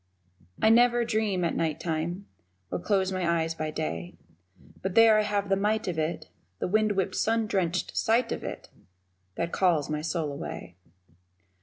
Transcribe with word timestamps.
I 0.59 0.69
never 0.71 1.05
dream 1.05 1.43
at 1.43 1.53
night 1.55 1.79
time 1.79 2.25
Or 2.71 2.79
close 2.79 3.11
my 3.11 3.43
eyes 3.43 3.53
by 3.53 3.69
day, 3.69 4.15
But 4.81 4.95
there 4.95 5.19
I 5.19 5.21
have 5.21 5.47
the 5.47 5.55
might 5.55 5.87
of 5.87 5.99
it, 5.99 6.27
The 6.57 6.67
wind 6.67 6.93
whipped, 6.93 7.13
sun 7.13 7.45
drenched 7.45 7.95
sight 7.95 8.31
of 8.31 8.43
it, 8.43 8.67
That 9.35 9.51
calls 9.51 9.91
my 9.91 10.01
soul 10.01 10.31
away. 10.31 10.75